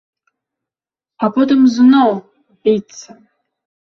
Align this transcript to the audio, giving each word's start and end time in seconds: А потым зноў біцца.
А 1.27 1.29
потым 1.35 1.59
зноў 1.75 2.11
біцца. 2.65 3.09